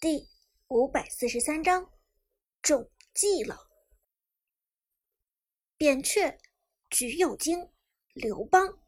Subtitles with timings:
[0.00, 0.28] 第
[0.68, 1.90] 五百四十三章
[2.62, 3.66] 中计了。
[5.76, 6.38] 扁鹊、
[6.88, 7.68] 橘右京、
[8.14, 8.78] 刘邦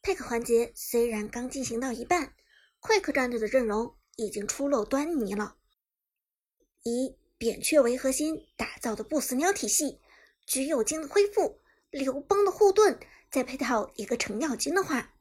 [0.00, 2.34] 配合环节虽然刚进行到一半
[2.80, 5.58] 快克战队的阵容已经初露端倪了。
[6.82, 10.00] 以扁鹊为核心打造的不死鸟体系，
[10.46, 11.60] 橘右京的恢复，
[11.90, 12.98] 刘邦的护盾，
[13.30, 15.14] 再配套一个程咬金的话，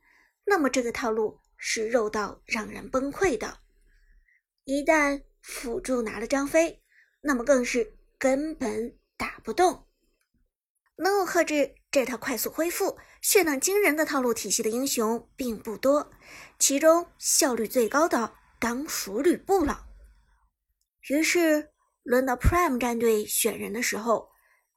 [0.45, 3.60] 那么这个套路是肉到让人崩溃的。
[4.63, 6.83] 一旦辅助拿了张飞，
[7.21, 9.87] 那么更是根本打不动。
[10.97, 16.11] 能够克制这套快速恢复、血量惊人的套路体系的英雄并不多，
[16.59, 19.87] 其中效率最高的当属吕布了。
[21.09, 21.71] 于是
[22.03, 24.29] 轮到 Prime 战队选人的时候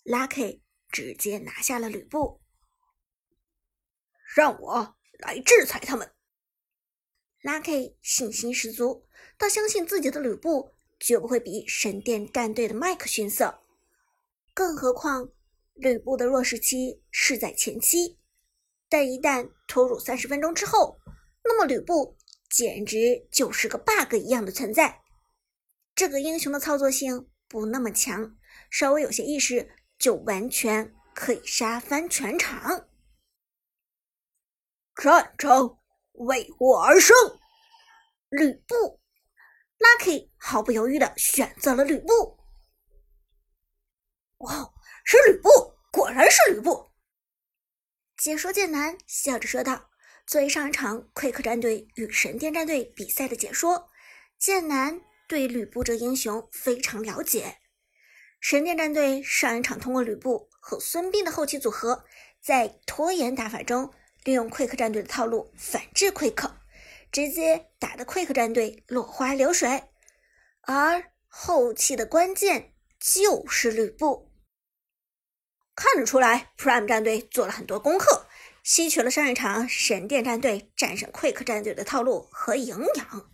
[0.05, 2.41] ，Lucky 直接拿下了吕布，
[4.35, 6.14] 让我来制裁他们。
[7.45, 9.05] Lucky 信心十足，
[9.39, 13.61] 他相信自己的吕布绝不会比神殿战队的麦克逊色。
[14.55, 15.29] 更何况，
[15.75, 18.19] 吕布的弱势期是在前期，
[18.89, 20.99] 但一旦拖入三十分钟之后，
[21.45, 22.17] 那么吕布
[22.49, 25.03] 简直就是个 bug 一样的存在。
[25.95, 28.39] 这个英雄的操作性不那么强，
[28.71, 32.89] 稍微有些意识就完全可以杀翻全场。
[34.95, 35.84] 战争。
[36.15, 37.17] 为我而生，
[38.31, 39.01] 吕布
[39.79, 42.39] ，Lucky 毫不犹豫的选择了吕布。
[44.39, 44.73] 哇，
[45.05, 45.49] 是吕布，
[45.93, 46.93] 果然是吕布！
[48.17, 49.91] 解说剑南笑着说道。
[50.27, 53.91] 作为上一场 Quick 战队与神殿战队比赛的解说，
[54.39, 57.59] 剑南对吕布这英雄非常了解。
[58.41, 62.05] 神殿战队上一场通过吕布和孙膑的后期组合，
[62.41, 63.93] 在拖延打法中。
[64.25, 66.51] 利用 Quick 战队的套路反制 Quick，
[67.13, 69.85] 直接打得 Quick 战队落花流水。
[70.63, 74.33] 而后期的关键就是吕布。
[75.77, 78.27] 看得出来，Prime 战队做了很多功课，
[78.63, 83.31] 吸取了上一场神殿战队战胜 Quick 战队的套路和营养。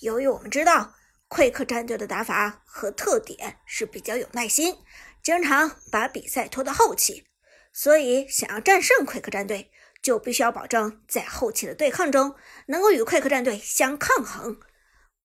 [0.00, 0.94] 由于我们知道
[1.28, 4.78] Quick 战队的打法和特点是比较有耐心，
[5.22, 7.26] 经常把比赛拖到后期，
[7.74, 9.70] 所以想要战胜 Quick 战队。
[10.04, 14.60] 就必须要保证在后期的对抗中能够与快客战队相抗衡。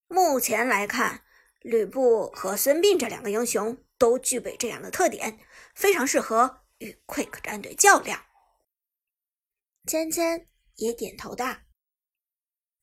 [0.08, 1.26] 目前来看，
[1.60, 5.38] 吕布和孙膑这两个英雄都具备这样的特点，
[5.76, 8.24] 非常适合与快客战队较量。
[9.86, 11.58] 芊芊也点头道：“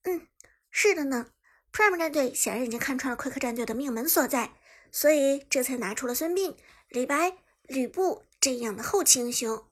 [0.05, 0.29] 嗯，
[0.71, 1.31] 是的呢。
[1.73, 4.53] Prime 战队显然已经看穿了快客战队的命门所在，
[4.93, 6.59] 所以这才拿出了孙膑、
[6.91, 9.67] 李白、吕布这样的后期英雄。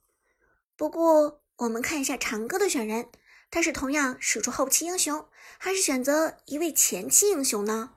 [0.75, 3.09] 不过。”我们看一下长歌的选人，
[3.49, 7.95] 他是同样使出后期英雄，还是选择一位前期英雄呢？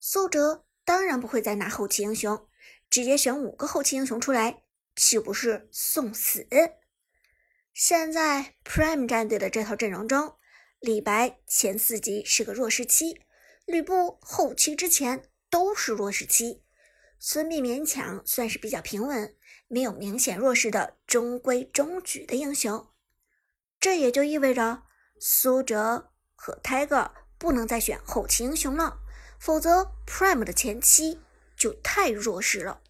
[0.00, 2.48] 苏哲当然不会再拿后期英雄，
[2.88, 4.62] 直接选五个后期英雄出来，
[4.96, 6.48] 岂不是送死？
[7.74, 10.36] 现在 Prime 战队的这套阵容中，
[10.80, 13.20] 李白前四级是个弱势期，
[13.66, 16.64] 吕布后期之前都是弱势期，
[17.18, 19.36] 孙膑勉强算是比较平稳。
[19.68, 22.88] 没有明显弱势的中规中矩的英雄，
[23.78, 24.82] 这也就意味着
[25.20, 28.98] 苏哲和 Tiger 不能再选后期英雄了，
[29.38, 31.20] 否则 Prime 的前期
[31.56, 32.82] 就太弱势了。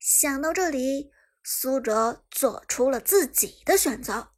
[0.00, 1.12] 想到这里，
[1.44, 4.32] 苏哲做出了自己的选择。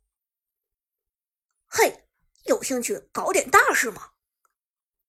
[1.68, 2.06] 嘿，
[2.44, 4.10] 有兴趣搞点大事吗？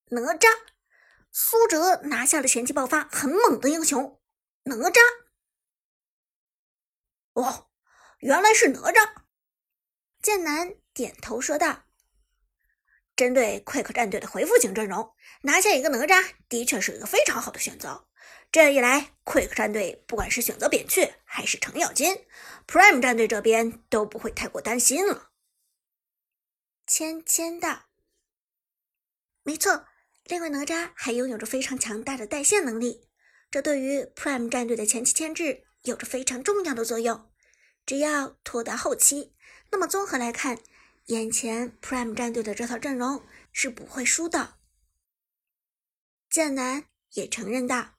[0.06, 0.48] 哪吒，
[1.30, 4.20] 苏哲拿下了前期爆发很猛的英雄
[4.62, 5.23] 哪吒。
[7.34, 7.68] 哦，
[8.18, 9.22] 原来是哪吒！
[10.22, 11.84] 剑南点头说道
[13.14, 18.08] ：“针对 Quick 战队的回复型阵容，拿下一个哪吒的确是一个非常好的选择。
[18.50, 22.24] 这样一来，Quick 战队不管是选择扁鹊还是程咬金
[22.66, 25.32] ，Prime 战队这边都不会太过担心了。”
[26.86, 27.86] 芊芊道
[29.42, 29.88] ：“没错，
[30.22, 33.08] 另外哪吒还拥有着非常强大的带线能力，
[33.50, 37.30] 这对于 Prime 战队的前期牵制。”有着非常重要的作用。
[37.86, 39.34] 只要拖到后期，
[39.70, 40.58] 那么综合来看，
[41.06, 44.58] 眼前 Prime 战队的这套阵容是不会输的。
[46.30, 47.96] 剑南也承认道：“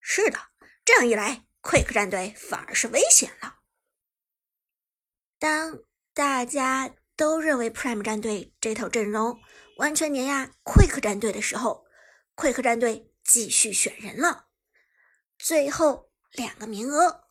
[0.00, 0.38] 是的，
[0.84, 3.60] 这样一来，Quick 战队反而是危险了。”
[5.38, 5.80] 当
[6.14, 9.38] 大家都认为 Prime 战队这套阵容
[9.76, 11.86] 完全碾压 Quick 战队的时候
[12.34, 14.48] ，Quick 战队继续选人了，
[15.38, 16.09] 最后。
[16.32, 17.24] 两个名额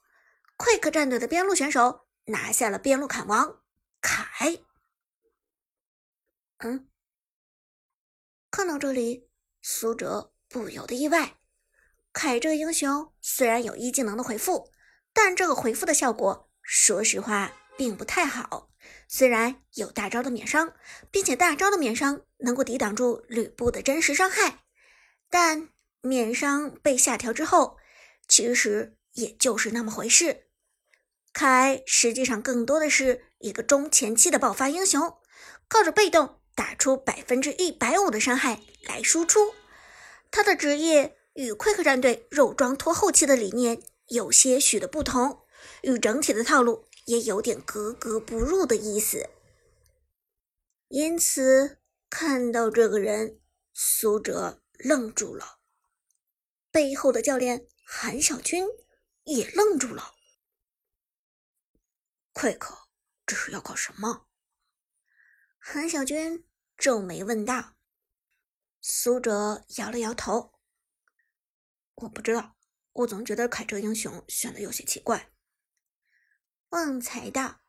[0.57, 3.62] ，Quick 战队的边路选手拿下了边路砍王
[4.01, 4.60] 凯。
[6.60, 6.90] 嗯，
[8.51, 9.30] 看到这里，
[9.62, 11.38] 苏哲不由得意外。
[12.12, 14.72] 凯这个英雄虽然有一技能的回复，
[15.13, 18.69] 但这个回复的效果，说实话并不太好。
[19.07, 20.74] 虽然有大招的免伤，
[21.10, 24.66] 并且大招的免伤能够抵挡住吕布的真实伤害，
[25.30, 25.69] 但
[26.01, 27.79] 免伤被下调之后，
[28.30, 30.46] 其实也就是那么回事。
[31.34, 35.18] 凯实际上更多的是一个中前期的爆发英雄，
[35.68, 39.54] 靠着被动打出百分之一百五的伤害来输出。
[40.31, 45.42] 他的职业与快克战队肉装拖后期的理念有些许的不同，
[45.82, 49.30] 与整体的套路也有点格格不入的意思。
[50.88, 51.78] 因此，
[52.10, 53.40] 看到这个人，
[53.74, 55.60] 苏哲愣住了，
[56.72, 58.68] 背后的教练韩小军
[59.24, 60.13] 也愣住了。
[62.33, 62.86] Quick，
[63.25, 64.27] 这是要搞什么？
[65.57, 66.47] 韩小军
[66.77, 67.75] 皱眉问道。
[68.80, 70.59] 苏哲摇了摇头
[71.95, 72.56] ：“我不知道，
[72.94, 75.31] 我总觉得凯这英雄选的有些奇怪。”
[76.69, 77.62] 旺财道：“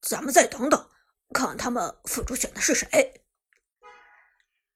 [0.00, 0.90] 咱们再等等，
[1.34, 3.26] 看他们辅助选的是谁。”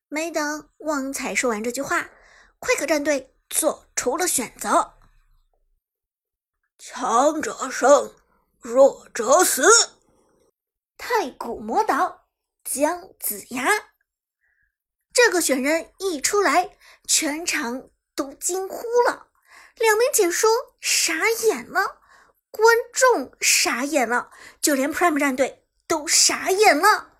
[0.09, 2.11] 没等旺财说完这句话
[2.61, 4.95] ，Quick 战队做出了选择：
[6.77, 8.13] 强者胜。
[8.59, 9.63] 弱者死，
[10.97, 12.27] 太古魔导
[12.65, 13.69] 姜子牙。
[15.13, 19.29] 这个选人一出来，全场都惊呼了，
[19.77, 21.13] 两名解说傻
[21.47, 22.01] 眼了，
[22.51, 24.31] 观众傻眼了，
[24.63, 27.13] 就连 Prime 战队都傻眼了。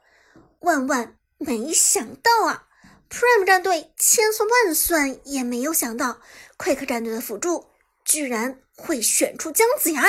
[0.61, 2.69] 万万没想到啊
[3.09, 6.21] ！Prime 战队千算万算也没有想到
[6.59, 7.71] ，Quick 战队的辅助
[8.05, 10.03] 居然会选出姜子牙。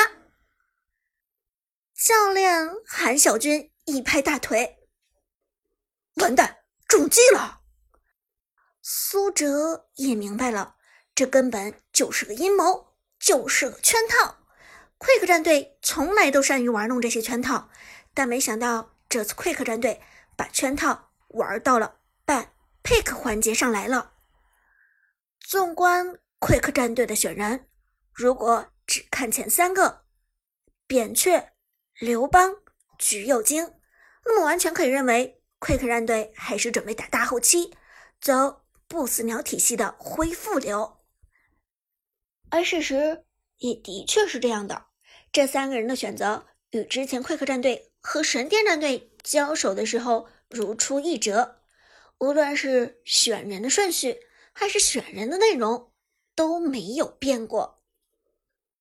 [1.94, 4.80] 教练韩小军一拍大腿
[6.16, 6.58] ：“完蛋，
[6.88, 7.62] 中计了！”
[8.82, 10.76] 苏哲也明白了，
[11.14, 14.38] 这根本就是个阴谋，就是个圈套。
[14.98, 17.70] Quick 战队从来都善于玩弄这些圈套，
[18.14, 20.02] 但没想到这次 Quick 战队
[20.36, 22.00] 把圈套玩到了
[22.86, 24.14] pick 环节上来了。
[25.40, 27.68] 纵观 Quick 战队的选人，
[28.14, 30.06] 如果只看前三个，
[30.88, 31.52] 扁鹊。
[32.00, 32.58] 刘邦、
[33.00, 33.74] 橘右京，
[34.26, 37.74] 那么完全可以认为，Quick 战队还是准备打大后期，
[38.20, 40.98] 走不死鸟体系的恢复流。
[42.50, 43.24] 而事实
[43.60, 44.88] 也的确是这样的，
[45.32, 51.62] 这三个人的选择与之前 Quick 战队和神殿战队交手的时候如出一辙，
[52.25, 54.18] 无论是选人的顺序
[54.51, 55.92] 还是选人的内容
[56.33, 57.83] 都没有变过，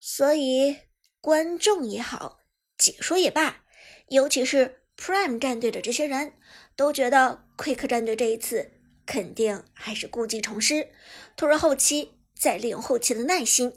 [0.00, 0.79] 所以
[1.20, 2.41] 观众也好。
[2.79, 3.64] 解说也罢，
[4.08, 6.32] 尤其是 Prime 战队的这些人
[6.75, 8.73] 都觉得 Quick 战队这一次
[9.05, 10.88] 肯定还是故技重施，
[11.37, 13.73] 拖着后期，再利用后期的耐心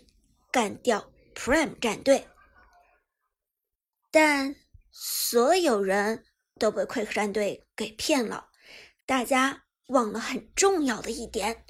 [0.50, 2.26] 干掉 Prime 战队。
[4.10, 4.56] 但
[4.92, 6.24] 所有人
[6.58, 8.47] 都被 Quick 战队给骗了，
[9.08, 11.66] 大家忘了很重要的一点：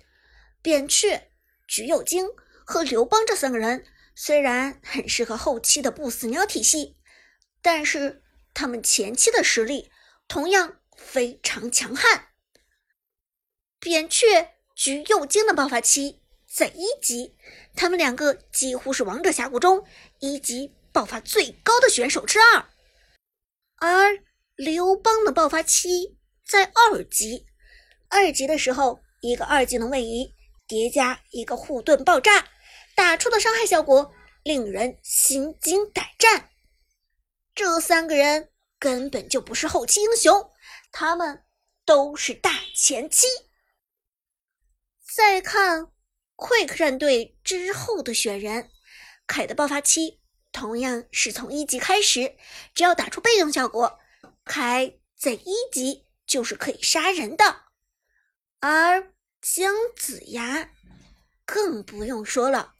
[0.62, 1.32] 扁鹊、
[1.66, 2.28] 橘右京
[2.66, 6.98] 和刘邦这三个人虽然很适合后期的不死鸟体系。
[7.60, 8.24] 但是
[8.54, 9.92] 他们前期的实力
[10.28, 12.30] 同样非常强悍。
[13.80, 17.36] 扁鹊、橘右京的爆发期在一级，
[17.76, 19.86] 他们两个几乎是王者峡谷中
[20.20, 22.70] 一级爆发最高的选手之二。
[23.76, 24.24] 而
[24.56, 26.17] 刘邦的爆发期
[26.48, 27.46] 在二级，
[28.08, 30.34] 二级的时候一个二技能位移
[30.66, 32.48] 叠加一个护盾爆炸，
[32.96, 34.14] 打出的伤害效果
[34.44, 36.50] 令人心惊胆战。
[37.54, 38.50] 这三个人
[38.80, 40.52] 根本就不是后期英雄，
[40.92, 41.44] 他们
[41.84, 43.28] 都是大前期。
[45.16, 45.92] 再看
[46.36, 48.70] Quick 战队之后的选人，
[49.26, 52.38] 凯的爆发期同样是从一级开始，
[52.74, 54.00] 只要打出被动效果，
[54.46, 57.64] 凯在一级就是可以杀人的。
[58.60, 60.72] 而姜子牙
[61.46, 62.74] 更不用说了，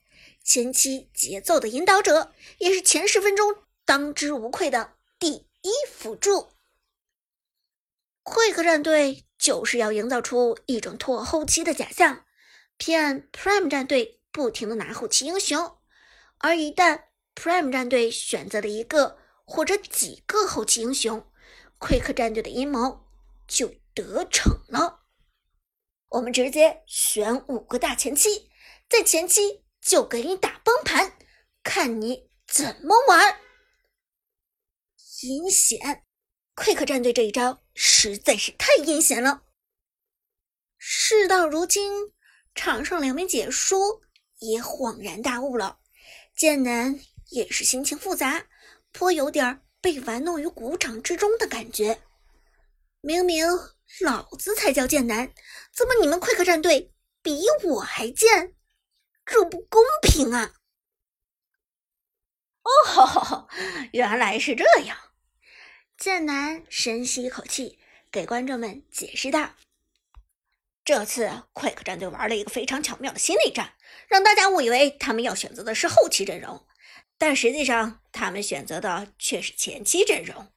[0.44, 3.64] 前期节奏的引导者，也是前十分钟。
[3.86, 6.50] 当之无愧的第一辅助
[8.26, 12.26] ，Quick 战队就是要营造出一种拖后期的假象，
[12.78, 15.78] 骗 Prime 战队不停的拿后期英雄，
[16.40, 21.26] 而一旦 Prime 战队选择了一个或者几个后期英雄
[21.80, 23.07] ，Quick 战队的阴谋
[23.48, 25.06] 就得逞了。
[26.10, 28.50] 我们直接选五个大前期，
[28.90, 31.18] 在前期就给你打崩盘，
[31.64, 33.40] 看你怎么玩。
[35.24, 36.06] 阴险
[36.54, 39.44] 快客战队这一招实在是太阴险了。
[40.78, 42.14] 事到如今，
[42.54, 44.02] 场上两名解说
[44.40, 45.80] 也恍然大悟了，
[46.36, 47.00] 剑南
[47.30, 48.48] 也是心情复杂，
[48.92, 52.02] 颇有点被玩弄于股掌之中的感觉。
[53.08, 53.48] 明明
[54.02, 55.34] 老子才叫剑南，
[55.74, 58.54] 怎么你们快克战队比我还贱？
[59.26, 60.56] 这不公平啊！
[62.64, 63.48] 哦，
[63.94, 64.98] 原来是这样。
[65.98, 67.80] 剑南深吸一口气，
[68.12, 69.56] 给观众们解释道
[70.84, 73.76] ：“这次快克战队玩了一个非常巧妙的心理战，
[74.10, 76.68] 让大家误以为他们要选择的是后期阵容，
[77.18, 80.52] 但实际上他们选择的却是前期阵容。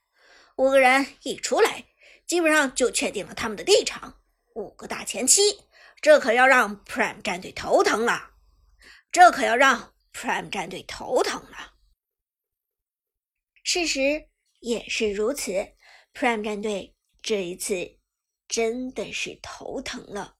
[0.57, 1.85] 五个人一出来。”
[2.31, 4.21] 基本上就确定了他们的立场，
[4.55, 5.41] 五个大前期，
[6.01, 8.31] 这可要让 Prime 战队头疼了。
[9.11, 11.73] 这可要让 Prime 战队头疼了。
[13.63, 14.29] 事实
[14.61, 15.51] 也是如此
[16.13, 17.99] ，Prime 战队这一次
[18.47, 20.37] 真的是头疼了。